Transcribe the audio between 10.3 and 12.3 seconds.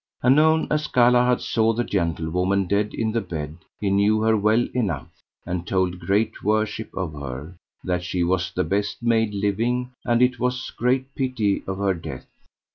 was great pity of her death.